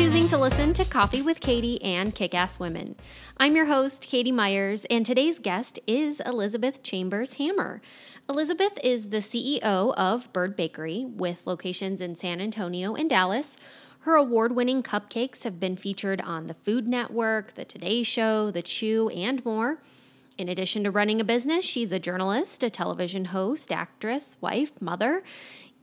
[0.00, 2.96] choosing to listen to Coffee with Katie and Kick Ass Women.
[3.36, 7.82] I'm your host, Katie Myers, and today's guest is Elizabeth Chambers Hammer.
[8.26, 9.60] Elizabeth is the CEO
[9.98, 13.58] of Bird Bakery with locations in San Antonio and Dallas.
[14.00, 18.62] Her award winning cupcakes have been featured on the Food Network, The Today Show, The
[18.62, 19.82] Chew, and more.
[20.38, 25.22] In addition to running a business, she's a journalist, a television host, actress, wife, mother.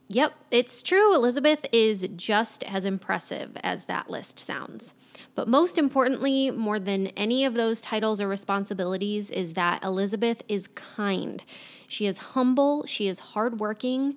[0.10, 1.14] Yep, it's true.
[1.14, 4.94] Elizabeth is just as impressive as that list sounds.
[5.36, 10.68] But most importantly, more than any of those titles or responsibilities, is that Elizabeth is
[10.76, 11.44] kind.
[11.88, 14.16] She is humble, she is hardworking.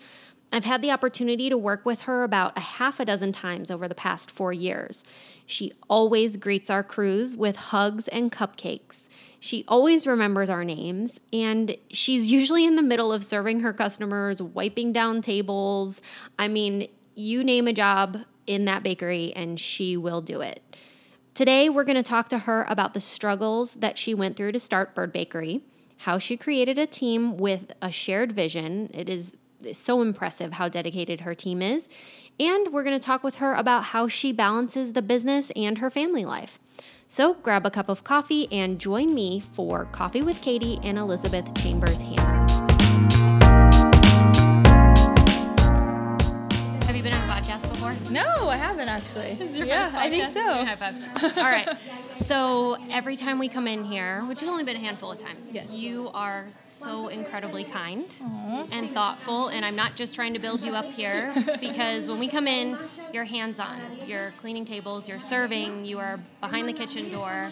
[0.52, 3.86] I've had the opportunity to work with her about a half a dozen times over
[3.86, 5.04] the past four years.
[5.46, 9.08] She always greets our crews with hugs and cupcakes.
[9.38, 14.42] She always remembers our names, and she's usually in the middle of serving her customers,
[14.42, 16.02] wiping down tables.
[16.38, 20.62] I mean, you name a job in that bakery, and she will do it.
[21.32, 24.58] Today, we're going to talk to her about the struggles that she went through to
[24.58, 25.62] start Bird Bakery,
[25.98, 28.90] how she created a team with a shared vision.
[28.92, 29.32] It is
[29.72, 31.88] so impressive how dedicated her team is.
[32.38, 35.90] And we're going to talk with her about how she balances the business and her
[35.90, 36.58] family life.
[37.06, 41.54] So grab a cup of coffee and join me for Coffee with Katie and Elizabeth
[41.54, 42.39] Chambers Hammer.
[48.10, 49.34] No, I haven't actually.
[49.34, 49.98] This is your yeah, first podcast?
[49.98, 50.64] I think so.
[50.64, 51.36] High five.
[51.38, 51.68] All right.
[52.12, 55.48] So every time we come in here, which has only been a handful of times,
[55.52, 55.68] Yes.
[55.70, 58.66] you are so incredibly kind Aw.
[58.72, 59.46] and thoughtful.
[59.46, 62.76] And I'm not just trying to build you up here because when we come in,
[63.12, 63.80] you're hands on.
[64.06, 67.48] You're cleaning tables, you're serving, you are behind the kitchen door.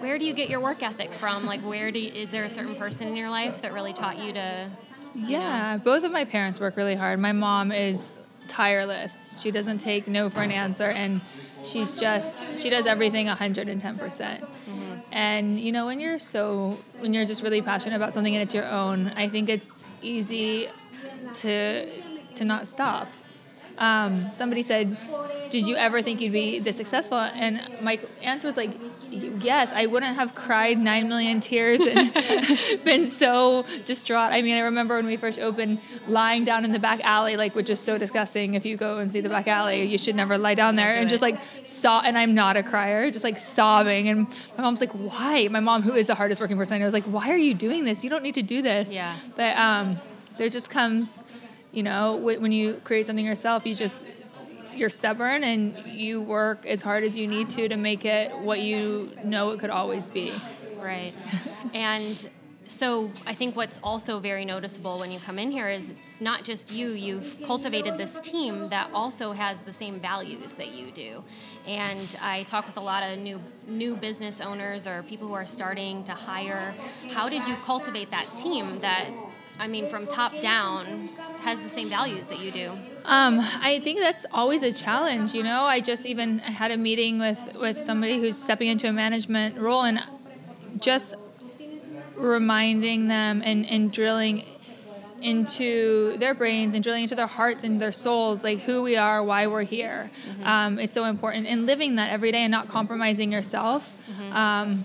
[0.00, 1.46] Where do you get your work ethic from?
[1.46, 4.18] Like, where do you, is there a certain person in your life that really taught
[4.18, 4.70] you to?
[5.14, 7.18] Yeah, both of my parents work really hard.
[7.20, 8.12] My mom is
[8.48, 9.40] tireless.
[9.40, 11.20] She doesn't take no for an answer, and
[11.64, 14.42] she's just she does everything 110 percent.
[14.42, 14.94] Mm-hmm.
[15.12, 18.54] And you know, when you're so when you're just really passionate about something and it's
[18.54, 20.68] your own, I think it's easy
[21.34, 21.86] to
[22.34, 23.08] to not stop.
[23.78, 24.96] Um, somebody said,
[25.50, 28.70] "Did you ever think you'd be this successful?" And my answer was like,
[29.10, 32.12] "Yes, I wouldn't have cried nine million tears and
[32.84, 36.78] been so distraught." I mean, I remember when we first opened, lying down in the
[36.78, 38.54] back alley, like which is so disgusting.
[38.54, 40.92] If you go and see the back alley, you should never lie down there.
[40.92, 44.08] do And just like saw, and I'm not a crier, just like sobbing.
[44.08, 46.86] And my mom's like, "Why?" My mom, who is the hardest working person I know,
[46.86, 48.02] was like, "Why are you doing this?
[48.02, 49.16] You don't need to do this." Yeah.
[49.36, 50.00] But um,
[50.38, 51.20] there just comes,
[51.76, 54.06] you know, when you create something yourself, you just
[54.74, 58.60] you're stubborn and you work as hard as you need to to make it what
[58.60, 60.32] you know it could always be.
[60.78, 61.12] Right.
[61.74, 62.30] and
[62.66, 66.44] so I think what's also very noticeable when you come in here is it's not
[66.44, 71.22] just you, you've cultivated this team that also has the same values that you do.
[71.66, 73.38] And I talk with a lot of new
[73.68, 76.74] new business owners or people who are starting to hire.
[77.10, 79.10] How did you cultivate that team that
[79.58, 81.08] I mean from top down
[81.40, 82.70] has the same values that you do?
[83.04, 85.32] Um, I think that's always a challenge.
[85.32, 88.92] You know, I just even had a meeting with with somebody who's stepping into a
[88.92, 90.02] management role, and
[90.78, 91.14] just
[92.16, 94.44] reminding them and, and drilling
[95.22, 99.22] into their brains and drilling into their hearts and their souls, like who we are,
[99.22, 100.10] why we're here,
[100.44, 101.46] um, is so important.
[101.46, 103.92] And living that every day and not compromising yourself,
[104.32, 104.84] um,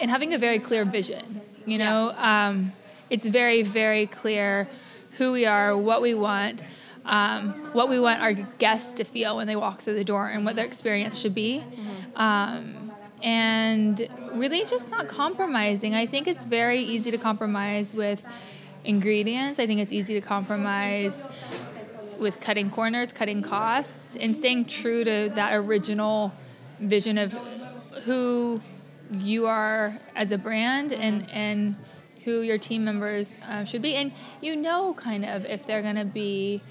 [0.00, 1.40] and having a very clear vision.
[1.66, 2.20] You know, Yes.
[3.10, 4.68] It's very, very clear
[5.18, 6.62] who we are, what we want,
[7.04, 10.44] um, what we want our guests to feel when they walk through the door, and
[10.44, 11.62] what their experience should be.
[12.16, 15.94] Um, and really just not compromising.
[15.94, 18.22] I think it's very easy to compromise with
[18.84, 19.58] ingredients.
[19.58, 21.26] I think it's easy to compromise
[22.18, 26.32] with cutting corners, cutting costs, and staying true to that original
[26.80, 27.32] vision of
[28.04, 28.60] who
[29.10, 31.76] you are as a brand and and
[32.24, 33.94] who your team members uh, should be.
[33.94, 36.62] And you know, kind of, if they're going to be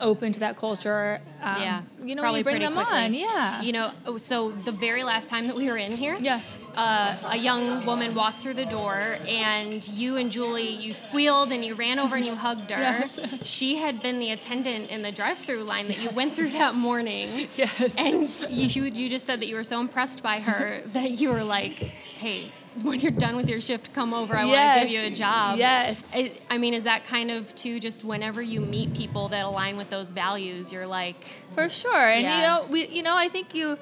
[0.00, 1.20] open to that culture.
[1.42, 1.82] Um, yeah.
[2.02, 2.98] You know, probably you bring them quickly.
[2.98, 3.14] on.
[3.14, 3.62] Yeah.
[3.62, 6.40] You know, oh, so the very last time that we were in here, yeah.
[6.76, 11.64] uh, a young woman walked through the door, and you and Julie, you squealed and
[11.64, 12.80] you ran over and you hugged her.
[12.80, 13.46] Yes.
[13.46, 17.48] She had been the attendant in the drive-through line that you went through that morning.
[17.56, 17.94] Yes.
[17.98, 21.44] And you, you just said that you were so impressed by her that you were
[21.44, 22.46] like, "Hey,
[22.82, 24.34] when you're done with your shift, come over.
[24.36, 26.14] I want to give you a job." Yes.
[26.16, 27.80] I, I mean, is that kind of too?
[27.80, 31.24] Just whenever you meet people that align with those values, you're like,
[31.54, 31.94] For sure.
[32.08, 32.36] And Yeah.
[32.36, 33.78] you know, we you know, I think you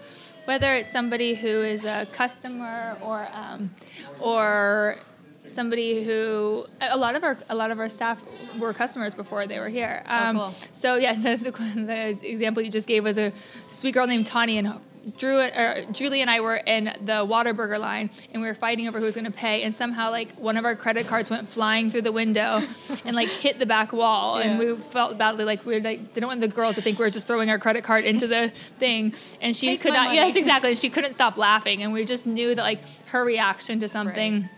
[0.46, 3.70] whether it's somebody who is a customer or um,
[4.20, 4.96] or
[5.44, 8.22] somebody who a lot of our a lot of our staff
[8.58, 10.02] were customers before they were here.
[10.06, 10.50] Um, cool.
[10.72, 11.50] So yeah, the, the,
[11.82, 13.32] the example you just gave was a
[13.70, 14.72] sweet girl named Tani, and
[15.16, 18.98] Drew or Julie and I were in the Whataburger line, and we were fighting over
[18.98, 21.90] who was going to pay, and somehow like one of our credit cards went flying
[21.90, 22.60] through the window,
[23.04, 26.26] and like hit the back wall, and we felt badly like we were, like didn't
[26.28, 29.14] want the girls to think we were just throwing our credit card into the thing,
[29.40, 30.06] and she Take could not.
[30.06, 30.16] money.
[30.16, 30.74] Yes, exactly.
[30.74, 34.48] She couldn't stop laughing, and we just knew that like her reaction to something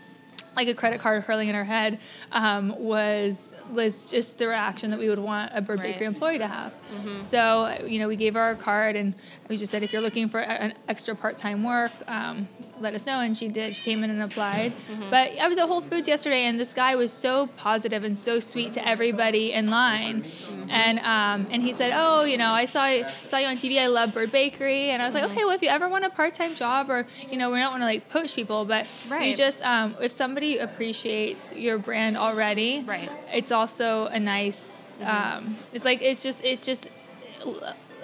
[0.53, 1.97] like a credit card hurling in her head
[2.33, 5.85] um, was was just the reaction that we would want a bird Right.
[5.85, 5.93] Mm-hmm.
[5.93, 6.73] bakery employee to have.
[7.19, 9.13] So you know, we gave her our card and
[9.51, 12.47] we just said, if you're looking for an extra part time work, um,
[12.79, 13.19] let us know.
[13.19, 13.75] And she did.
[13.75, 14.71] She came in and applied.
[14.89, 15.09] Mm-hmm.
[15.09, 18.39] But I was at Whole Foods yesterday, and this guy was so positive and so
[18.39, 20.23] sweet to everybody in line.
[20.23, 20.69] Mm-hmm.
[20.69, 23.77] And um, and he said, oh, you know, I saw saw you on TV.
[23.77, 25.33] I love Bird Bakery, and I was like, Mm-hmm.
[25.33, 27.71] okay, well, if you ever want a part time job, or you know, we don't
[27.71, 29.35] want to like push people, but we Right.
[29.35, 33.11] just um, if somebody appreciates your brand already, Right.
[33.33, 34.93] it's also a nice.
[35.03, 36.87] Um, it's like it's just it's just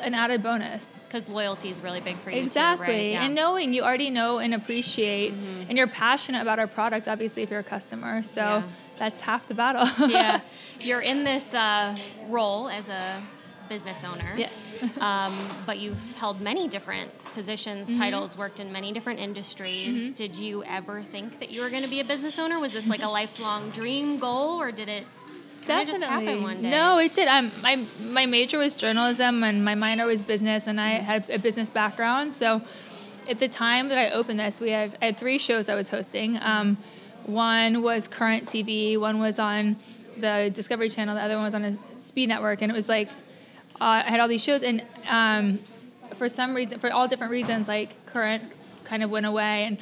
[0.01, 0.96] an added bonus.
[1.07, 2.37] Because loyalty is really big for you.
[2.37, 3.01] too, Exactly, right?
[3.11, 3.15] Yeah.
[3.17, 3.25] Mm-hmm.
[3.27, 7.07] and knowing you already know and appreciate, and you're passionate about our product.
[7.07, 8.63] Obviously, if you're a customer, so Yeah.
[8.97, 9.87] that's half the battle.
[10.09, 10.41] yeah.
[10.81, 13.21] You're in this uh, role as a
[13.67, 14.31] business owner.
[14.37, 14.49] Yeah.
[15.01, 15.33] um,
[15.65, 17.99] but you've held many different positions, Mm-hmm.
[17.99, 20.11] titles, worked in many different industries.
[20.11, 22.59] Did you ever think that you were going to be a business owner?
[22.59, 25.05] Was this like a lifelong dream goal, or did it
[25.67, 26.69] kind of just happen one day?
[26.69, 27.27] No, it did.
[27.27, 31.39] I'm, my my major was journalism and my minor was business, and I had a
[31.39, 32.33] business background.
[32.33, 32.61] So,
[33.29, 35.89] at the time that I opened this, we had I had three shows I was
[35.89, 36.37] hosting.
[36.41, 36.77] Um,
[37.25, 39.75] one was Current TV, one was on
[40.17, 43.09] the Discovery Channel, the other one was on a Speed Network, and it was like
[43.79, 45.59] uh, I had all these shows, and um,
[46.15, 48.43] for some reason, for all different reasons, like Current
[48.83, 49.81] kind of went away, and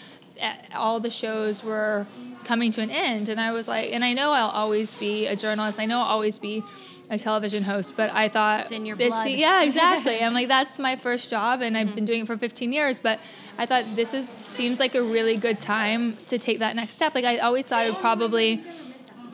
[0.75, 2.05] all the shows were
[2.43, 5.35] coming to an end, and I was like, and I know I'll always be a
[5.35, 6.63] journalist, I know I'll always be
[7.09, 9.29] a television host, but I thought It's in your this, blood.
[9.29, 10.21] yeah, exactly.
[10.21, 11.95] I'm like, that's my first job, and I've Mm-hmm.
[11.95, 13.19] been doing it for 15 years, but
[13.57, 17.13] I thought this is seems like a really good time to take that next step.
[17.15, 18.61] Like I always thought I would probably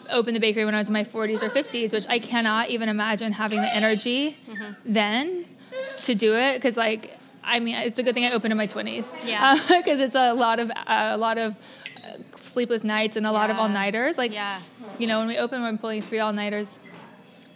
[0.09, 2.89] open the bakery when I was in my 40s or 50s, which I cannot even
[2.89, 4.71] imagine having the energy Mm-hmm.
[4.85, 5.45] then
[6.03, 6.55] to do it.
[6.55, 7.17] Because like,
[7.51, 9.05] I mean, it's a good thing I opened in my 20s.
[9.25, 9.57] Yeah.
[9.67, 11.53] Because it's a lot of a lot of
[11.97, 14.17] uh, sleepless nights and a lot of all nighters.
[14.17, 14.57] Like, Yeah.
[14.97, 16.79] you know, when we open, we're pulling three all nighters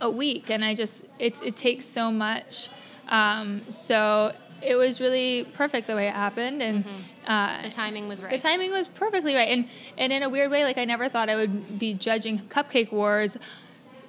[0.02, 2.70] a week, and I just it's it takes so much.
[3.08, 4.32] Um, so
[4.62, 6.84] it was really perfect the way it happened, and
[7.28, 8.32] uh, The timing was right.
[8.32, 9.48] the timing was perfectly right.
[9.50, 12.92] And and in a weird way, like I never thought I would be judging Cupcake
[12.92, 13.38] Wars.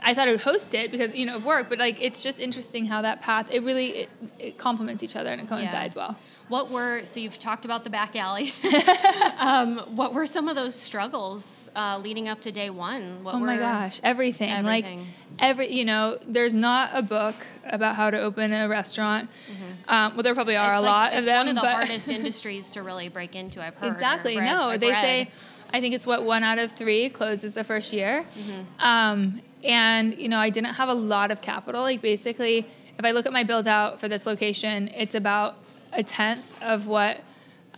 [0.03, 2.39] I thought I would host it because you know of work, but like it's just
[2.41, 6.17] interesting how that path it really it, it complements each other and it coincides well.
[6.49, 8.53] What were so you've talked about the back alley?
[9.39, 13.25] um, what were some of those struggles uh, leading up to day one?
[13.25, 14.51] What Oh my gosh, everything.
[14.51, 14.99] Everything.
[15.01, 15.07] Like
[15.41, 17.35] every, you know, there's not a book
[17.65, 19.29] about how to open a restaurant.
[19.89, 20.77] Um, well, there probably are Mm-hmm.
[20.77, 21.47] It's a like- lot it's of them.
[21.47, 23.63] one of the hardest industries to really break into.
[23.63, 23.93] I've heard.
[23.93, 24.37] exactly.
[24.37, 25.03] read- no, I've they read.
[25.03, 25.31] say,
[25.73, 28.25] I think it's what one out of three closes the first year.
[28.33, 28.63] Mm-hmm.
[28.81, 31.83] Um, and you know, I didn't have a lot of capital.
[31.83, 32.67] Like basically,
[32.99, 35.57] if I look at my build out for this location, it's about
[35.93, 37.21] a tenth of what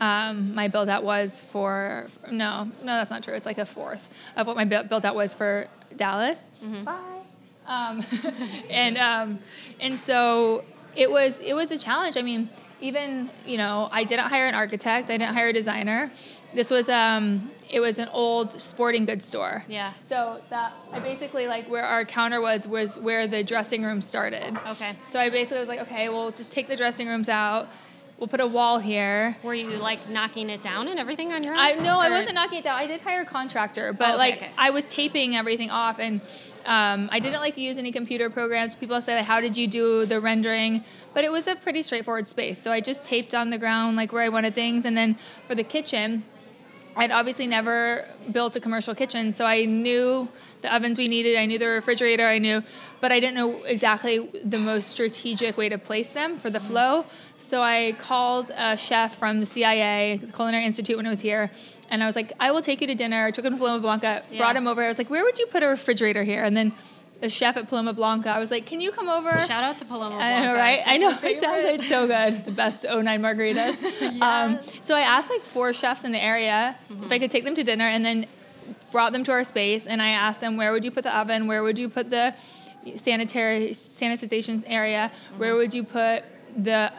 [0.00, 2.08] um, my build out was for.
[2.30, 3.34] No, no, that's not true.
[3.34, 6.38] It's like a fourth of what my build out was for Dallas.
[6.62, 6.84] Mm-hmm.
[6.84, 7.18] Bye.
[7.66, 8.04] Um,
[8.70, 9.38] and um,
[9.80, 10.64] and so
[10.94, 12.16] it was it was a challenge.
[12.16, 12.48] I mean,
[12.80, 15.10] even you know, I didn't hire an architect.
[15.10, 16.10] I didn't hire a designer.
[16.54, 19.64] This was um, it was an old sporting goods store.
[19.68, 19.92] Yeah.
[20.00, 24.58] So that I basically like where our counter was was where the dressing room started.
[24.68, 24.92] Okay.
[25.10, 27.68] So I basically was like, okay, we'll just take the dressing rooms out.
[28.18, 29.36] We'll put a wall here.
[29.44, 31.60] Were you like knocking it down and everything on your own?
[31.60, 32.76] I no, I wasn't knocking it down.
[32.76, 34.50] I did hire a contractor, but okay, like okay.
[34.58, 36.20] I was taping everything off, and
[36.66, 38.74] um, I didn't like use any computer programs.
[38.74, 40.82] People say, like, "How did you do the rendering?"
[41.14, 44.12] But it was a pretty straightforward space, so I just taped on the ground like
[44.12, 46.24] where I wanted things, and then for the kitchen,
[46.98, 50.28] I'd obviously never built a commercial kitchen, so I knew
[50.62, 52.60] the ovens we needed, I knew the refrigerator, I knew,
[53.00, 57.06] but I didn't know exactly the most strategic way to place them for the flow.
[57.38, 61.52] So I called a chef from the CIA, the Culinary Institute, when I was here,
[61.88, 63.26] and I was like, I will take you to dinner.
[63.26, 64.38] I took him to Paloma Blanca, Yeah.
[64.38, 64.82] brought him over.
[64.82, 66.42] I was like, where would you put a refrigerator here?
[66.42, 66.72] And then
[67.20, 69.30] the chef at Paloma Blanca, I was like, can you come over?
[69.46, 70.16] Shout out to Paloma.
[70.16, 70.58] I know, Blanca.
[70.58, 70.80] right?
[70.86, 71.12] I know.
[71.12, 71.32] favorite.
[71.32, 71.70] Exactly.
[71.70, 72.44] It's so good.
[72.44, 74.20] The best 09 margaritas.
[74.22, 77.54] um, so I asked like four chefs in the area if I could take them
[77.56, 78.26] to dinner and then
[78.92, 81.46] brought them to our space and I asked them, where would you put the oven?
[81.46, 82.34] Where would you put the
[82.96, 85.10] sanitary sanitization area?
[85.36, 86.24] Where would you put
[86.56, 86.92] the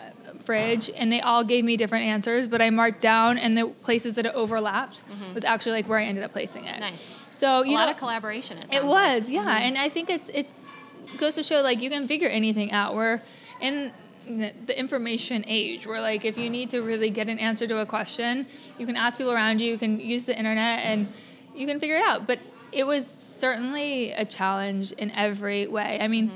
[0.50, 4.16] fridge and they all gave me different answers, but I marked down and the places
[4.16, 5.04] that it overlapped
[5.36, 6.72] was actually like where I ended up placing it.
[6.72, 6.80] Mm-hmm.
[6.80, 7.24] Nice.
[7.30, 8.58] So A you lot know, of collaboration.
[8.58, 9.16] It, it sounds like.
[9.16, 10.80] was, yeah, and I think it's it's
[11.20, 12.96] goes to show like you can figure anything out.
[12.96, 13.22] We're
[13.62, 13.92] in
[14.28, 17.82] the the information age where like if you need to really get an answer to
[17.82, 18.48] a question,
[18.80, 21.08] you can ask people around you, you can use the internet, and
[21.54, 22.26] you can figure it out.
[22.26, 22.40] But
[22.72, 26.00] it was certainly a challenge in every way.
[26.02, 26.32] I mean,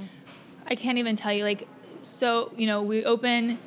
[0.68, 1.68] I can't even tell you like
[2.04, 3.58] so you know we open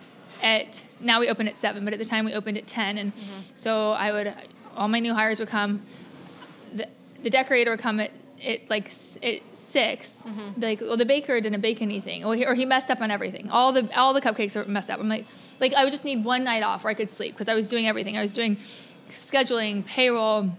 [0.43, 3.13] at now we open at seven, but at the time we opened at ten, and
[3.55, 4.35] so I would
[4.77, 5.83] all my new hires would come
[6.73, 6.87] the,
[7.23, 8.11] the decorator would come at,
[8.45, 8.87] at like
[9.23, 10.61] at 6 Mm-hmm.
[10.61, 13.49] like, well, the baker didn't bake anything, or he, or he messed up on everything.
[13.51, 14.99] All the all the cupcakes are messed up.
[15.01, 15.25] I'm like,
[15.61, 17.69] like I would just need one night off where I could sleep because I was
[17.69, 18.19] doing everything.
[18.19, 18.57] I was doing
[19.09, 20.51] scheduling, payroll,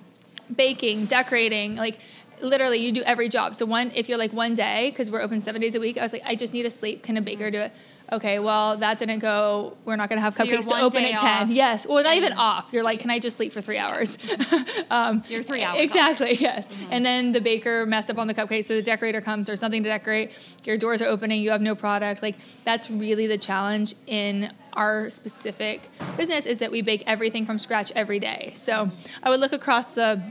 [0.56, 2.00] baking, decorating, like.
[2.40, 3.56] Literally, you do every job.
[3.56, 6.04] So one, if you're like one day, because we're open seven days a week, I
[6.04, 7.02] was like, I just need to sleep.
[7.02, 7.72] Can a baker do it?
[8.10, 9.76] Okay, well that didn't go.
[9.84, 11.44] We're not gonna have So cupcakes to open at ten.
[11.44, 11.50] off.
[11.50, 12.70] Yes, well not even off.
[12.72, 14.18] You're like, can I just sleep for three hours?
[14.90, 15.84] um, You're three hours off.
[15.84, 16.34] Exactly.
[16.36, 16.68] Yes.
[16.68, 16.86] Mm-hmm.
[16.92, 18.66] And then the baker messed up on the cupcakes.
[18.66, 20.32] so the decorator comes or something to decorate.
[20.64, 21.42] Your doors are opening.
[21.42, 22.22] You have no product.
[22.24, 27.60] Like that's really the challenge in our specific business is that we bake everything from
[27.60, 28.54] scratch every day.
[28.56, 28.90] So
[29.24, 30.22] I would look across the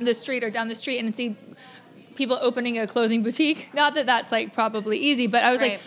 [0.00, 1.34] the street or down the street and see
[2.14, 3.70] people opening a clothing boutique.
[3.72, 5.72] Not that that's like probably easy, but I was Right.
[5.72, 5.80] like,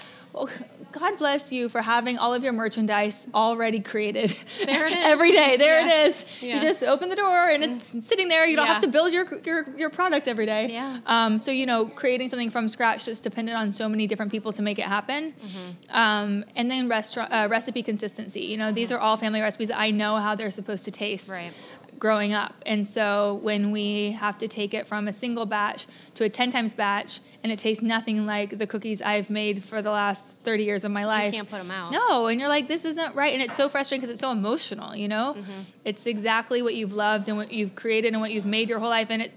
[0.45, 0.49] well,
[0.91, 4.35] God bless you for having all of your merchandise already created.
[4.65, 4.97] There it is.
[5.01, 5.87] Every day, there Yeah.
[6.05, 6.25] it is.
[6.41, 6.55] Yeah.
[6.55, 8.45] You just open the door and it's sitting there.
[8.47, 8.73] You don't Yeah.
[8.73, 10.71] have to build your, your your product every day.
[10.71, 10.99] Yeah.
[11.05, 14.51] Um, so you know, creating something from scratch just depended on so many different people
[14.53, 15.33] to make it happen.
[15.33, 15.95] Mm-hmm.
[15.95, 18.41] Um, and then restaurant uh, recipe consistency.
[18.41, 21.53] You know, these are all family recipes I know how they're supposed to taste Right.
[21.99, 22.55] Growing up.
[22.65, 26.51] And so when we have to take it from a single batch to a 10
[26.51, 30.63] times batch and it tastes nothing like the cookies I've made for the last 30
[30.63, 31.33] years of my life.
[31.33, 31.91] You can't put them out.
[31.91, 34.95] No, and you're like this isn't right and it's so frustrating because it's so emotional,
[34.95, 35.35] you know?
[35.37, 35.59] Mm-hmm.
[35.85, 38.89] It's exactly what you've loved and what you've created and what you've made your whole
[38.89, 39.33] life and it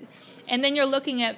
[0.49, 1.37] and then you're looking at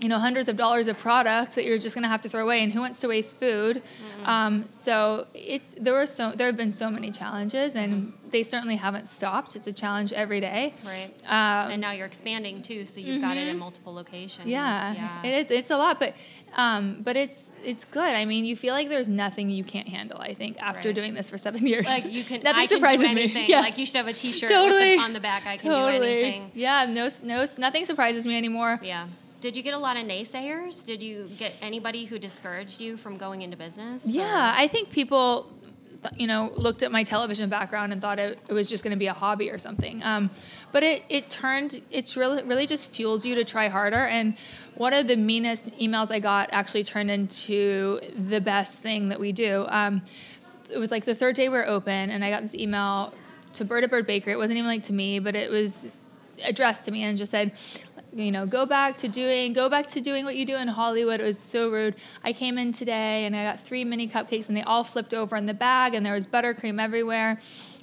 [0.00, 2.42] you know hundreds of dollars of products that you're just going to have to throw
[2.42, 4.28] away and who wants to waste food Mm-hmm.
[4.28, 8.30] um, so it's there were so there have been so many challenges and Mm-hmm.
[8.30, 11.10] they certainly haven't stopped it's a challenge every day Right.
[11.26, 14.46] um, and now you're expanding too, so you've got it in multiple locations.
[14.46, 15.22] yeah, Yeah.
[15.28, 15.50] it is.
[15.50, 16.14] It's a lot, but
[16.56, 18.02] um, but it's it's good.
[18.22, 20.18] I mean, you feel like there's nothing you can't handle.
[20.20, 20.94] I think after Right.
[20.94, 22.40] doing this for seven years, Like you can.
[22.42, 23.22] nothing I can surprises do me.
[23.24, 23.48] anything.
[23.48, 23.62] Yes.
[23.62, 24.96] Like you should have a T-shirt Totally.
[24.96, 25.46] on the back.
[25.46, 26.22] I can do totally.
[26.22, 26.50] anything.
[26.54, 28.78] Yeah, no, no, nothing surprises me anymore.
[28.82, 29.06] Yeah.
[29.40, 30.84] Did you get a lot of naysayers?
[30.84, 34.04] Did you get anybody who discouraged you from going into business?
[34.04, 35.52] or- Yeah, I think people,
[36.16, 38.98] you know, looked at my television background and thought it, it was just going to
[38.98, 40.02] be a hobby or something.
[40.02, 40.30] Um,
[40.72, 44.06] but it, it turned, it's really, really just fuels you to try harder.
[44.06, 44.36] And
[44.74, 49.32] one of the meanest emails I got actually turned into the best thing that we
[49.32, 49.66] do.
[49.68, 50.02] Um,
[50.70, 53.12] it was like the third day we're open, and I got this email
[53.52, 54.32] to Bird at Bird Bakery.
[54.32, 55.86] It wasn't even like to me, but it was
[56.44, 57.52] addressed to me and just said,
[58.16, 61.20] you know, go back to doing, go back to doing what you do in Hollywood.
[61.20, 61.94] It was so rude.
[62.24, 65.36] I came in today and I got three mini cupcakes and they all flipped over
[65.36, 67.38] in the bag and there was buttercream everywhere.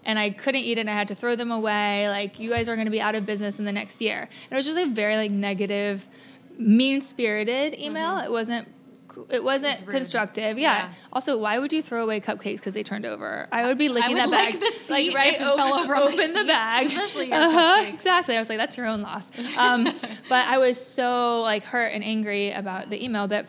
[0.06, 2.10] And I couldn't eat it and I had to throw them away.
[2.10, 4.22] Like, you guys are going to be out of business in the next year.
[4.22, 6.08] And it was just a very like negative,
[6.58, 8.16] mean spirited email.
[8.16, 8.26] Mm-hmm.
[8.26, 8.68] It wasn't.
[9.30, 9.86] It wasn't Mm-hmm.
[9.88, 9.96] rude.
[9.96, 10.58] constructive.
[10.58, 10.78] Yeah.
[10.78, 10.90] Yeah.
[11.12, 13.48] Also, why would you throw away cupcakes because they turned over?
[13.52, 14.60] I would be licking would that bag.
[14.60, 15.34] the seat like, right?
[15.36, 16.88] if it fell over open the bag.
[16.88, 17.84] especially your Uh-huh.
[17.88, 18.36] Exactly.
[18.36, 19.30] I was like, that's your own loss.
[19.58, 19.84] Um,
[20.30, 23.46] but I was so like hurt and angry about the email that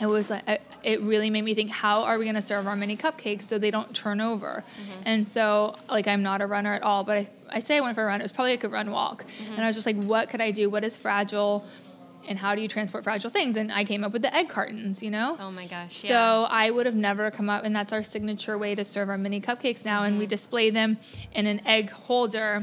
[0.00, 2.68] it was like I- it really made me think how are we going to serve
[2.68, 5.02] our mini cupcakes so they don't turn over Mm-hmm.
[5.06, 7.96] and so like i'm not a runner at all but i, I say i went
[7.96, 9.54] for a run it was probably like a run walk Mm-hmm.
[9.54, 11.64] and i was just like what could i do what is fragile
[12.26, 15.02] and how do you transport fragile things and i came up with the egg cartons
[15.02, 15.96] you know Oh my gosh.
[15.96, 16.46] so yeah.
[16.50, 19.40] I would have never come up, and that's our signature way to serve our mini
[19.40, 20.02] cupcakes now.
[20.02, 20.28] And we Mm-hmm.
[20.30, 20.98] display them
[21.32, 22.62] in an egg holder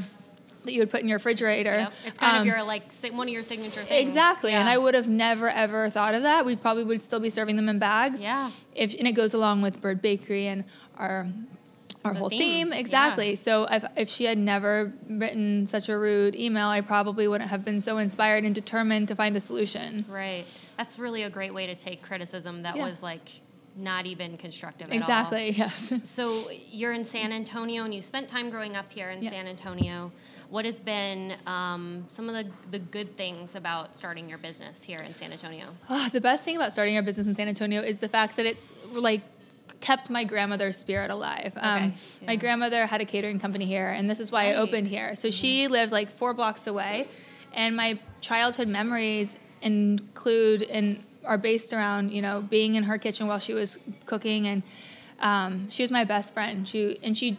[0.64, 1.70] that you would put in your refrigerator.
[1.76, 1.92] Yep.
[2.06, 4.02] It's kind Um, of your like one of your signature things.
[4.06, 6.44] Exactly, and I would have never ever thought of that.
[6.44, 8.20] We probably would still be serving them in bags.
[8.22, 8.50] Yeah.
[8.74, 10.64] If and it goes along with Bird Bakery and
[10.98, 11.26] our
[12.06, 12.68] our The whole theme, theme.
[12.72, 12.78] yeah.
[12.78, 13.36] Exactly.
[13.36, 17.64] So if if she had never written such a rude email, I probably wouldn't have
[17.64, 20.04] been so inspired and determined to find a solution.
[20.08, 20.44] Right.
[20.78, 22.84] That's really a great way to take criticism that Yeah.
[22.86, 23.28] was like
[23.78, 24.98] not even constructive at all.
[24.98, 25.50] Exactly.
[25.62, 25.92] Yes.
[26.04, 29.30] So you're in San Antonio, and you spent time growing up here in Yeah.
[29.32, 30.10] San Antonio.
[30.48, 34.98] What has been um, some of the, the good things about starting your business here
[35.04, 35.66] in San Antonio?
[35.90, 38.46] Ah, the best thing about starting our business in San Antonio is the fact that
[38.46, 39.20] it's like
[39.80, 41.52] kept my grandmother's spirit alive.
[41.56, 41.94] Um, Okay,
[42.26, 45.14] My grandmother had a catering company here, and this is why I opened here.
[45.14, 47.06] So she lives like four blocks away,
[47.52, 53.26] and my childhood memories include and are based around you know being in her kitchen
[53.26, 54.62] while she was cooking and
[55.20, 56.68] Um, she was my best friend.
[56.68, 57.38] She and she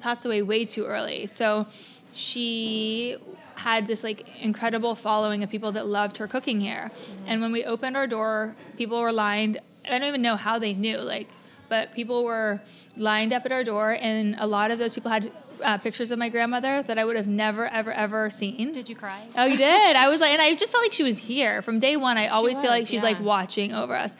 [0.00, 1.26] passed away way too early.
[1.26, 1.66] So
[2.12, 3.16] she
[3.54, 6.90] had this like incredible following of people that loved her cooking here.
[6.90, 7.28] Mm-hmm.
[7.28, 9.58] And when we opened our door, people were lined.
[9.86, 10.98] I don't even know how they knew.
[10.98, 11.28] Like
[11.68, 12.60] but people were
[12.96, 15.30] lined up at our door, and a lot of those people had
[15.62, 18.72] uh, pictures of my grandmother that I would have never, ever, ever seen.
[18.72, 19.26] Did you cry?
[19.36, 19.96] Oh, you did.
[19.96, 22.16] I was like, and I just felt like she was here from day one.
[22.16, 23.02] I always was, feel like she's yeah.
[23.02, 24.16] like watching over us.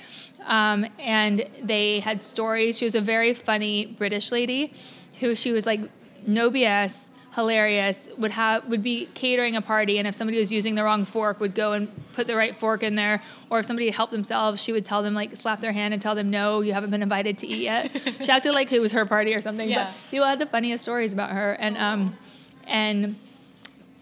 [0.47, 2.77] Um, and they had stories.
[2.79, 4.73] She was a very funny British lady,
[5.21, 5.81] who she was like
[6.27, 10.75] no BS hilarious would have would be catering a party and if somebody was using
[10.77, 13.91] the wrong fork would go and put the right fork in there or if somebody
[13.91, 16.73] helped themselves she would tell them like slap their hand and tell them no you
[16.73, 17.91] haven't been invited to eat yet
[18.23, 19.87] she acted like it was her party or something yeah.
[19.87, 22.17] but people had the funniest stories about her and um
[22.69, 23.17] and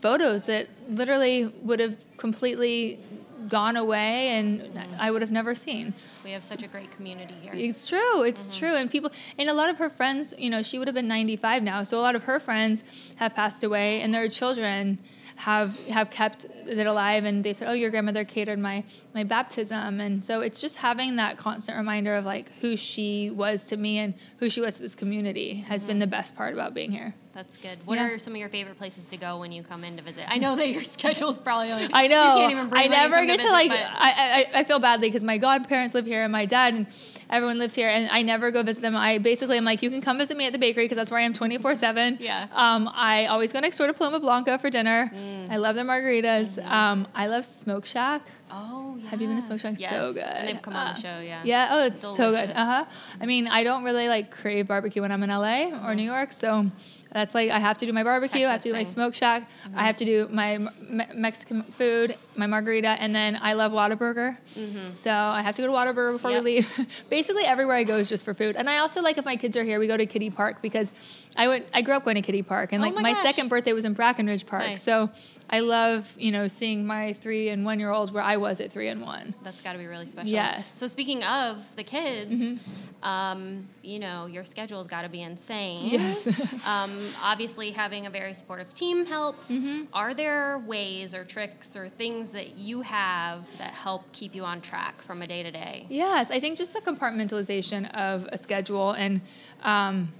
[0.02, 3.00] photos that literally would have completely
[3.48, 4.68] gone away and.
[4.98, 5.94] I would have never seen.
[6.24, 7.52] We have such a great community here.
[7.54, 8.22] It's true.
[8.22, 8.58] It's mm-hmm.
[8.58, 8.74] true.
[8.74, 11.62] And people, and a lot of her friends, you know, she would have been 95
[11.62, 11.82] now.
[11.82, 12.82] So a lot of her friends
[13.16, 14.98] have passed away and their children
[15.36, 20.00] have have kept it alive and they said oh your grandmother catered my my baptism
[20.00, 23.98] and so it's just having that constant reminder of like who she was to me
[23.98, 25.88] and who she was to this community has mm-hmm.
[25.88, 27.78] been the best part about being here that's good.
[27.86, 28.10] What yeah.
[28.10, 30.24] are some of your favorite places to go when you come in to visit?
[30.28, 32.68] I know that your schedule's probably like I know.
[32.72, 33.70] I never get to, to like.
[33.70, 36.86] I, I I feel badly because my godparents live here and my dad and
[37.30, 38.94] everyone lives here, and I never go visit them.
[38.94, 41.20] I basically am like, you can come visit me at the bakery because that's where
[41.20, 42.18] I am twenty four seven.
[42.20, 42.48] Yeah.
[42.52, 45.10] Um, I always go next door to Paloma Blanca for dinner.
[45.14, 45.50] Mm.
[45.50, 46.58] I love their margaritas.
[46.58, 46.70] Mm-hmm.
[46.70, 48.26] Um, I love Smoke Shack.
[48.50, 49.08] Oh yeah.
[49.08, 49.76] Have you been to Smoke Shack?
[49.78, 49.90] Yes.
[49.90, 50.22] So good.
[50.22, 51.20] And they've come on the uh, show.
[51.20, 51.40] Yeah.
[51.44, 51.68] Yeah.
[51.70, 52.16] Oh, it's Delicious.
[52.18, 52.50] so good.
[52.50, 52.84] Uh huh.
[53.20, 55.86] I mean, I don't really like crave barbecue when I'm in LA mm-hmm.
[55.86, 56.70] or New York, so
[57.12, 59.14] that's like I have to do my barbecue, Texas I have to do my smoke
[59.14, 59.78] shack, mm-hmm.
[59.78, 64.36] I have to do my me- Mexican food, my margarita, and then I love Whataburger.
[64.54, 64.94] Mm-hmm.
[64.94, 66.42] So I have to go to Whataburger before yep.
[66.42, 66.88] we leave.
[67.10, 68.56] Basically, everywhere I go is just for food.
[68.56, 70.92] And I also like if my kids are here, we go to Kiddie Park because
[71.36, 71.66] I went.
[71.72, 73.84] I grew up going to Kiddie Park, and oh like my, my second birthday was
[73.84, 74.64] in Brackenridge Park.
[74.64, 74.82] Nice.
[74.82, 75.10] So
[75.52, 78.72] I love, you know, seeing my three and one year olds where I was at
[78.72, 79.34] three and one.
[79.44, 80.30] That's got to be really special.
[80.30, 80.66] Yes.
[80.78, 83.06] So speaking of the kids, mm-hmm.
[83.06, 85.90] um, you know, your schedule's got to be insane.
[85.90, 86.26] Yes.
[86.64, 89.50] um, obviously, having a very supportive team helps.
[89.50, 89.84] Mm-hmm.
[89.92, 94.62] Are there ways or tricks or things that you have that help keep you on
[94.62, 95.86] track from a day to day?
[95.90, 99.20] Yes, I think just the compartmentalization of a schedule and.
[99.62, 100.14] Um,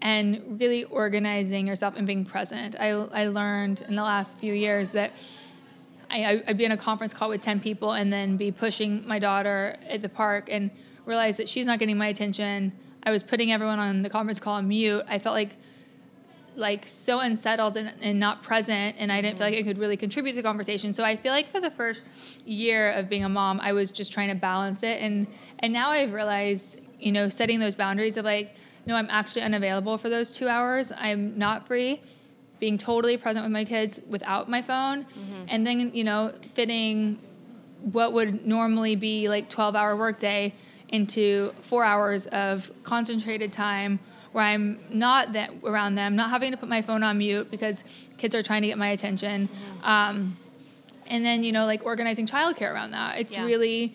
[0.00, 2.76] and really organizing yourself and being present.
[2.78, 5.12] I, I learned in the last few years that
[6.10, 9.18] I, I'd be in a conference call with 10 people and then be pushing my
[9.18, 10.70] daughter at the park and
[11.04, 12.72] realize that she's not getting my attention.
[13.02, 15.02] I was putting everyone on the conference call on mute.
[15.08, 15.56] I felt like
[16.54, 19.96] like so unsettled and, and not present and I didn't feel like I could really
[19.96, 20.92] contribute to the conversation.
[20.92, 22.02] So I feel like for the first
[22.44, 25.28] year of being a mom, I was just trying to balance it and
[25.60, 28.56] and now I've realized, you know, setting those boundaries of like
[28.88, 30.90] no, I'm actually unavailable for those two hours.
[30.96, 32.00] I'm not free.
[32.58, 35.44] Being totally present with my kids without my phone, mm-hmm.
[35.46, 37.20] and then you know fitting
[37.82, 40.52] what would normally be like 12 hour workday
[40.88, 44.00] into four hours of concentrated time
[44.32, 47.84] where I'm not that around them, not having to put my phone on mute because
[48.16, 49.48] kids are trying to get my attention.
[49.48, 49.84] Mm-hmm.
[49.84, 50.36] Um,
[51.06, 53.18] and then, you know, like organizing childcare around that.
[53.18, 53.44] It's yeah.
[53.44, 53.94] really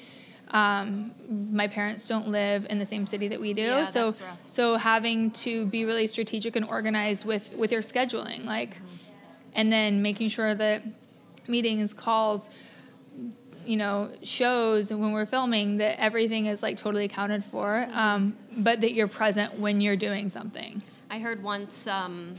[0.54, 1.12] um,
[1.52, 4.14] my parents don't live in the same city that we do, yeah, so
[4.46, 8.86] so having to be really strategic and organized with with your scheduling, like, mm-hmm.
[9.56, 10.84] and then making sure that
[11.48, 12.50] meetings, calls,
[13.66, 17.98] you know, shows when we're filming that everything is like totally accounted for, mm-hmm.
[17.98, 20.82] um, but that you're present when you're doing something.
[21.10, 21.88] I heard once.
[21.88, 22.36] Um,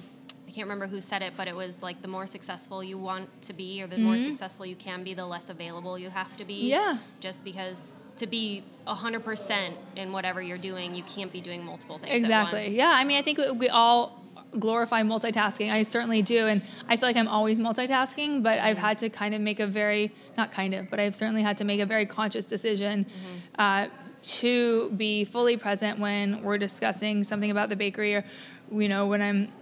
[0.54, 3.52] can't remember who said it, but it was like the more successful you want to
[3.52, 4.04] be or the mm-hmm.
[4.04, 6.68] more successful you can be, the less available you have to be.
[6.68, 6.98] Yeah.
[7.18, 12.14] Just because to be 100% in whatever you're doing, you can't be doing multiple things.
[12.14, 12.68] Exactly.
[12.68, 12.92] Yeah.
[12.92, 14.22] I mean, I think we all
[14.60, 15.72] glorify multitasking.
[15.72, 16.46] I certainly do.
[16.46, 19.66] And I feel like I'm always multitasking, but I've had to kind of make a
[19.66, 23.04] very, not kind of, but I've certainly had to make a very conscious decision.
[23.04, 23.60] Mm-hmm.
[23.60, 23.86] Uh,
[24.22, 28.24] to be fully present when we're discussing something about the bakery or
[28.72, 29.52] you know when i'm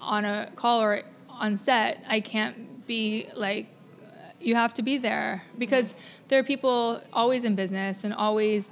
[0.00, 3.66] on a call or on set, I can't be like,
[4.40, 5.94] you have to be there because
[6.28, 8.70] there are people always in business and always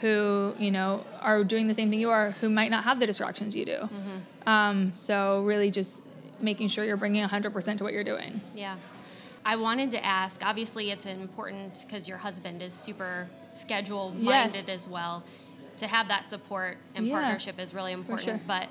[0.00, 3.06] who you know are doing the same thing you are who might not have the
[3.06, 3.72] distractions you do.
[3.72, 4.48] Mm-hmm.
[4.48, 6.02] Um, so really, just
[6.40, 8.40] making sure you're bringing 100% to what you're doing.
[8.54, 8.76] Yeah.
[9.44, 10.44] I wanted to ask.
[10.44, 14.82] Obviously, it's important because your husband is super schedule minded yes.
[14.82, 15.22] as well.
[15.78, 18.26] To have that support and yeah, partnership is really important.
[18.26, 18.40] Sure.
[18.46, 18.68] But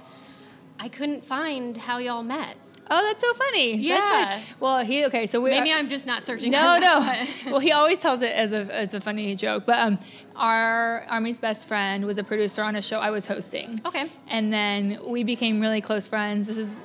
[0.79, 2.55] I couldn't find how y'all met.
[2.91, 3.75] Oh, that's so funny.
[3.75, 4.41] Yeah.
[4.59, 5.27] Well, he okay.
[5.27, 6.51] So we Maybe I'm just not searching.
[6.51, 7.25] no, no.
[7.45, 9.65] well, he always tells it as a as a funny joke.
[9.65, 9.99] But um,
[10.35, 13.79] our Armie's best friend was a producer on a show I was hosting.
[13.85, 14.07] Okay.
[14.27, 16.47] And then we became really close friends.
[16.47, 16.81] This is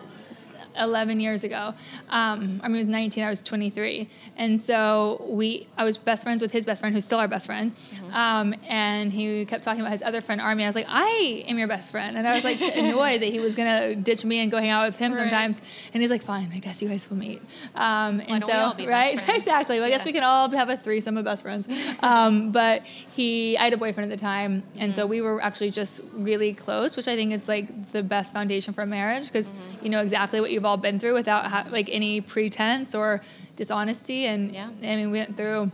[0.78, 1.74] 11 years ago.
[2.10, 4.08] Um, I mean, I was 19, I was 23.
[4.37, 7.46] And so we, I was best friends with his best friend, who's still our best
[7.46, 7.72] friend.
[8.12, 10.64] Um, and he kept talking about his other friend, Armie.
[10.64, 12.16] I was like, I am your best friend.
[12.16, 14.70] And I was like annoyed that he was going to ditch me and go hang
[14.70, 15.18] out with him Right.
[15.20, 15.60] sometimes.
[15.92, 17.40] And he's like, fine, I guess you guys will meet.
[17.74, 19.28] Um, and so, we all be best right?
[19.37, 19.76] exactly.
[19.78, 20.06] Well, I guess Yeah.
[20.06, 21.68] we can all have a threesome of best friends.
[22.02, 25.00] Um, but he, I had a boyfriend at the time, and Mm-hmm.
[25.00, 28.74] so we were actually just really close, which I think is like the best foundation
[28.74, 29.84] for a marriage because Mm-hmm.
[29.84, 33.20] you know exactly what you've all been through without ha- like any pretense or
[33.57, 34.24] dishonesty.
[34.27, 34.68] And Yeah.
[34.83, 35.70] I mean, we went through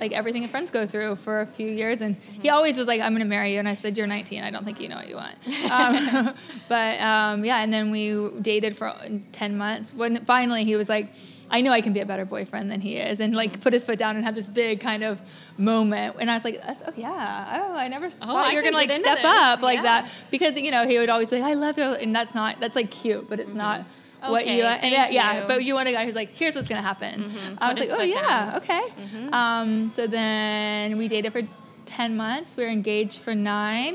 [0.00, 2.40] like everything that friends go through for a few years, and Mm-hmm.
[2.42, 4.42] he always was like, "I'm going to marry you," and I said, "You're 19.
[4.42, 5.36] I don't think you know what you want."
[5.70, 6.34] Um,
[6.68, 8.92] but um, yeah, and then we dated for
[9.30, 9.94] 10 months.
[9.94, 11.06] When finally he was like.
[11.50, 13.36] I know I can be a better boyfriend than he is, and Mm-hmm.
[13.36, 15.20] like put his foot down and have this big kind of
[15.58, 16.16] moment.
[16.18, 18.72] And I was like, That's, "Oh yeah, oh I never thought I you were can
[18.72, 19.24] gonna like step this.
[19.26, 19.82] up like Yeah.
[19.82, 22.60] that." Because you know he would always be like, "I love you," and that's not
[22.60, 23.82] that's like cute, but it's not
[24.30, 25.32] what Okay, you and yeah, yeah.
[25.34, 25.38] you.
[25.40, 25.48] Mm-hmm.
[25.48, 27.98] But you want a guy who's like, "Here's what's gonna happen." I Put was like,
[28.00, 28.56] "Oh yeah, down.
[28.62, 29.34] okay." Mm-hmm.
[29.34, 31.42] Um, so then we dated for
[31.86, 32.56] ten months.
[32.56, 33.94] We were engaged for 9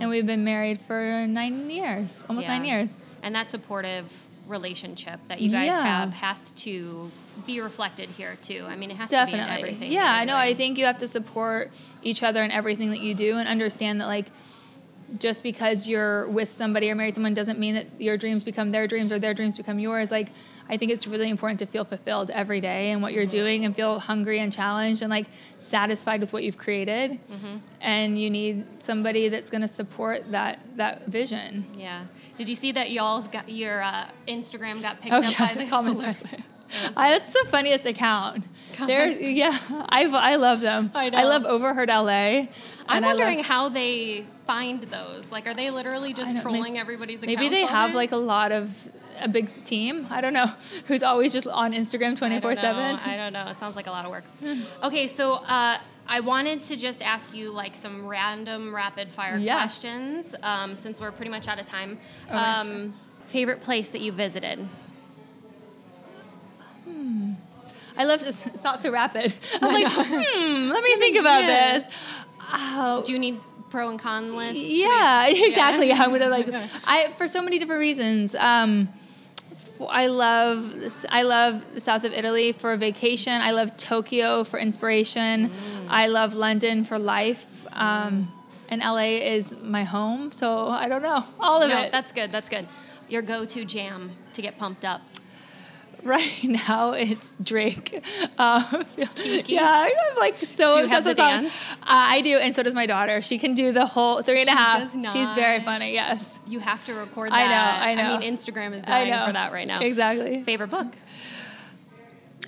[0.00, 2.52] and we've been married for nine years, almost Mm-hmm.
[2.52, 2.58] Yeah.
[2.58, 3.00] nine years.
[3.22, 4.06] And that supportive
[4.46, 5.82] relationship that you guys Yeah.
[5.82, 7.10] have has to
[7.46, 8.64] be reflected here too.
[8.68, 9.92] I mean, it has to be in everything.
[9.92, 10.36] Yeah, I know.
[10.36, 11.70] I think you have to support
[12.02, 14.26] each other in everything that you do and understand that like
[15.18, 18.86] just because you're with somebody or married someone doesn't mean that your dreams become their
[18.86, 20.10] dreams or their dreams become yours.
[20.10, 20.28] Like
[20.70, 23.74] I think it's really important to feel fulfilled every day in what you're doing and
[23.74, 27.18] feel hungry and challenged and like satisfied with what you've created.
[27.80, 31.64] And you need somebody that's going to support that that vision.
[31.74, 32.04] Yeah.
[32.36, 35.64] Did you see that y'all's got your uh, Instagram got picked Oh up yeah, by
[35.64, 36.00] the comments.
[36.00, 36.44] celebrity-
[36.98, 38.44] I, that's the funniest account.
[38.78, 39.18] Comments.
[39.18, 40.90] There's yeah, I I love them.
[40.94, 41.18] I know.
[41.18, 42.08] I love Overheard LA.
[42.10, 42.48] I'm
[42.88, 45.30] I love- wondering how they find those.
[45.30, 47.40] Like, are they literally just trolling may- everybody's accounts?
[47.40, 47.96] Maybe they have day?
[47.96, 48.70] like a lot of
[49.20, 50.06] a big team.
[50.10, 50.46] I don't know
[50.86, 52.96] who's always just on Instagram I twenty don't four seven.
[53.04, 53.46] I don't know.
[53.48, 54.24] It sounds like a lot of work.
[54.84, 59.56] okay, so uh, I wanted to just ask you like some random rapid fire Yeah.
[59.58, 61.98] questions um, since we're pretty much out of time.
[62.30, 62.94] Oh, um,
[63.26, 64.66] Favorite place that you visited?
[67.98, 69.34] I love it's not so rapid.
[69.60, 71.84] I'm like, hmm, let me think about Yes.
[71.84, 71.94] this.
[72.52, 74.58] Oh, Do you need pro and con list?
[74.58, 75.88] yeah, exactly.
[75.88, 76.48] Yeah, with like
[76.84, 78.34] I for so many different reasons.
[78.34, 78.88] Um,
[79.88, 80.72] I love
[81.10, 83.32] I love the south of Italy for a vacation.
[83.32, 85.50] I love Tokyo for inspiration.
[85.88, 87.44] I love London for life.
[87.72, 88.32] Um,
[88.70, 91.92] and LA is my home, so I don't know all of No, it.
[91.92, 92.30] that's good.
[92.32, 92.66] That's good.
[93.08, 95.00] Your go-to jam to get pumped up.
[96.04, 98.02] Right now, it's Drake.
[98.38, 98.84] Uh,
[99.46, 100.70] yeah, I'm like so.
[100.70, 101.42] Do you have obsessed the with song.
[101.42, 101.52] dance?
[101.82, 103.20] Uh, I do, and so does my daughter.
[103.20, 104.92] She can do the whole three and a She half.
[104.92, 105.92] does She's very funny.
[105.92, 107.82] Yes, You have to record I know, that.
[107.82, 108.14] I know.
[108.14, 109.80] I mean, Instagram is dying for that right now.
[109.80, 110.44] Exactly.
[110.44, 110.86] Favorite book?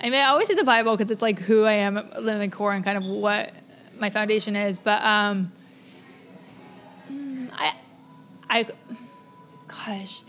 [0.01, 2.47] I mean, I always say the Bible because it's like who I am at the
[2.49, 3.51] core and kind of what
[3.99, 4.79] my foundation is.
[4.79, 5.51] But um,
[7.11, 7.73] mm, I,
[8.49, 8.65] I,
[9.67, 10.21] gosh,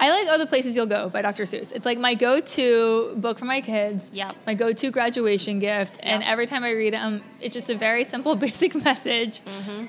[0.00, 1.42] I like Other Places You'll Go by Dr.
[1.42, 1.72] Seuss.
[1.72, 4.08] It's like my go-to book for my kids.
[4.12, 4.36] Yep.
[4.46, 8.04] My go-to graduation gift, and every time I read it, um, it's just a very
[8.04, 9.40] simple, basic message,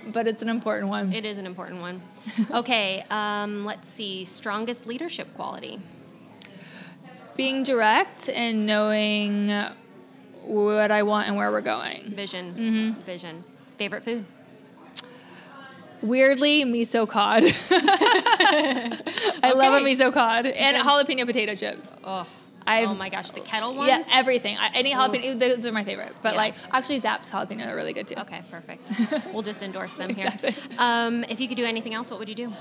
[0.08, 1.06] but it's an important one.
[1.06, 1.14] Mm-hmm.
[1.14, 2.02] It is an important one.
[2.52, 4.26] okay, um, let's see.
[4.26, 5.80] Strongest leadership quality.
[7.36, 9.50] Being direct and knowing
[10.44, 12.12] what I want and where we're going.
[12.16, 12.56] Vision.
[12.56, 13.02] Mm-hmm.
[13.02, 13.44] Vision.
[13.78, 14.26] Favorite food.
[16.02, 17.44] Weirdly, miso cod.
[17.72, 20.86] I love a miso cod and Good.
[20.86, 21.88] jalapeno potato chips.
[22.04, 22.26] Oh,
[22.66, 23.90] I've- oh my gosh, the kettle ones.
[23.90, 24.58] Yeah, everything.
[24.58, 26.14] I, any jalapeno, those are my favorite.
[26.22, 26.38] But Yeah.
[26.38, 28.16] like, actually, Zapp's jalapeno are really good too.
[28.20, 28.92] Okay, perfect.
[29.34, 30.32] we'll just endorse them here.
[30.78, 32.54] Um, if you could do anything else, what would you do?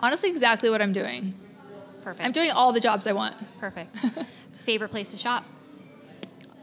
[0.00, 1.34] Honestly, exactly what I'm doing.
[2.02, 2.24] Perfect.
[2.24, 3.34] I'm doing all the jobs I want.
[3.58, 3.96] perfect.
[4.64, 5.44] Favorite place to shop?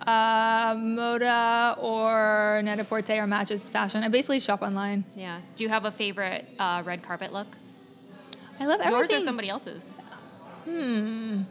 [0.01, 4.03] Uh, Moda or Net-a-Porter or Matches Fashion.
[4.03, 5.03] I basically shop online.
[5.15, 5.39] Yeah.
[5.55, 7.47] Do you have a favorite uh, red carpet look?
[8.59, 9.09] I love everything.
[9.09, 9.83] Yours or somebody else's?
[10.65, 11.41] Hmm.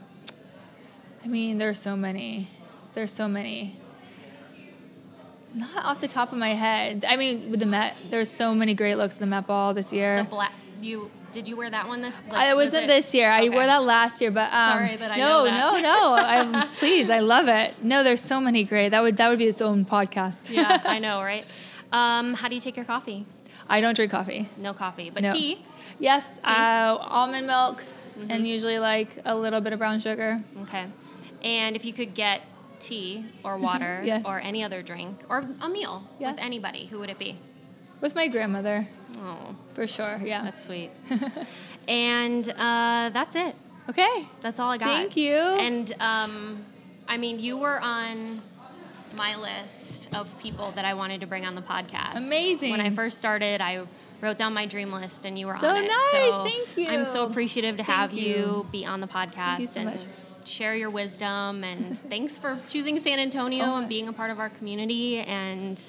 [1.24, 2.48] I mean, there's so many.
[2.94, 3.76] There's so many.
[5.54, 7.04] Not off the top of my head.
[7.08, 9.92] I mean, with the Met, there's so many great looks at the Met Ball this
[9.92, 10.18] year.
[10.18, 10.52] The black.
[10.80, 12.14] You did you wear that one this?
[12.30, 13.28] I was wasn't it- this year.
[13.30, 16.14] I wore that last year, but um, Sorry that I no, no, no.
[16.18, 17.10] I'm please.
[17.10, 17.74] I love it.
[17.82, 18.90] No, there's so many great.
[18.90, 20.50] That would that would be its own podcast.
[20.50, 21.44] yeah, I know, right?
[21.92, 23.26] Um, how do you take your coffee?
[23.68, 24.48] I don't drink coffee.
[24.56, 25.32] No coffee, but No.
[25.32, 25.58] tea.
[25.98, 27.82] Yes, uh, almond milk,
[28.28, 30.40] and usually like a little bit of brown sugar.
[30.62, 30.86] Okay.
[31.42, 32.40] And if you could get
[32.80, 34.22] tea or water Yes.
[34.26, 36.32] or any other drink or a meal Yeah.
[36.32, 37.38] with anybody, who would it be?
[38.04, 38.86] With my grandmother,
[39.16, 40.20] Oh, for sure.
[40.22, 40.42] Yeah.
[40.44, 40.90] that's sweet.
[41.88, 43.54] and uh, that's it.
[43.88, 44.26] okay.
[44.42, 44.88] That's all I got.
[44.88, 45.32] Thank you.
[45.32, 46.64] And um,
[47.08, 48.42] I mean, you were on
[49.16, 52.16] my list of people that I wanted to bring on the podcast.
[52.16, 52.72] Amazing.
[52.72, 53.86] When I first started, I
[54.20, 55.88] wrote down my dream list, and you were So on it.
[55.88, 56.10] nice.
[56.32, 56.88] So Thank you.
[56.88, 58.34] I'm so appreciative to Thank have you.
[58.36, 58.66] you.
[58.70, 60.04] be on the podcast so and much.
[60.44, 61.64] share your wisdom.
[61.64, 63.76] And thanks for choosing San Antonio Oh.
[63.78, 65.20] and being a part of our community.
[65.20, 65.80] And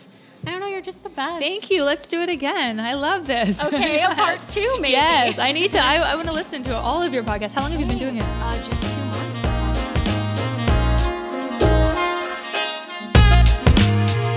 [0.45, 1.39] I don't know, you're just the best.
[1.41, 1.84] Thank you.
[1.84, 2.80] Let's do it again.
[2.80, 3.62] I love this.
[3.62, 4.91] Okay, a part two, maybe.
[4.93, 5.84] Yes, I need to.
[5.84, 7.54] I, I want to listen to all of your podcasts.
[7.54, 8.24] How long have you been doing it?
[8.24, 9.15] Uh, just two months.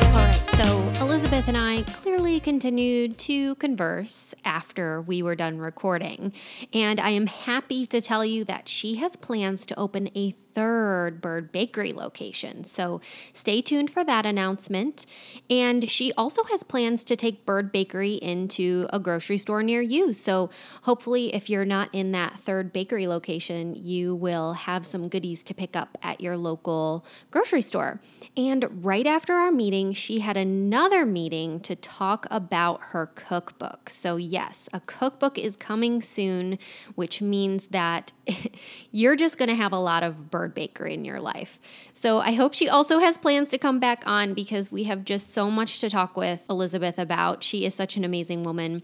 [0.08, 6.32] All right, so Elizabeth and I clearly continued to converse after we were done recording.
[6.72, 11.20] And I am happy to tell you that she has plans to open a third
[11.20, 12.64] Bird Bakery location.
[12.64, 13.00] So
[13.32, 15.06] stay tuned for that announcement.
[15.48, 20.12] And she also has plans to take Bird Bakery into a grocery store near you.
[20.12, 20.50] So
[20.82, 25.54] hopefully, if you're not in that third bakery location, you will have some goodies to
[25.54, 28.00] pick up at your local grocery store.
[28.36, 33.90] And right after our meeting, she had another meeting to talk about her cookbook.
[33.90, 36.58] So, yes, a cookbook is coming soon,
[36.96, 38.10] which means that
[38.90, 41.58] you're just going to have a lot of bird bakery in your life.
[41.92, 45.32] So, I hope she also has plans to come back on because we have just
[45.32, 47.42] so much to talk with Elizabeth about.
[47.42, 48.82] She is such an amazing woman.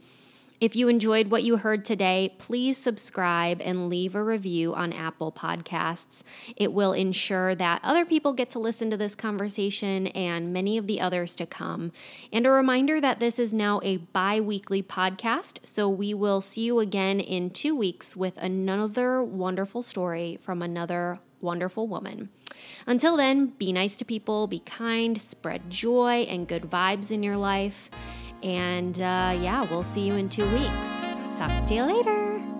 [0.60, 5.32] If you enjoyed what you heard today, please subscribe and leave a review on Apple
[5.32, 6.22] Podcasts.
[6.56, 10.86] It will ensure that other people get to listen to this conversation and many of
[10.86, 11.90] the others to come.
[12.32, 16.62] And a reminder that this is now a bi weekly podcast, so we will see
[16.62, 22.30] you again in two weeks with another wonderful story from another wonderful woman.
[22.86, 27.36] Until then, be nice to people, be kind, spread joy and good vibes in your
[27.36, 27.90] life.
[28.42, 30.88] And uh, yeah, we'll see you in two weeks.
[31.36, 32.53] Talk to you later.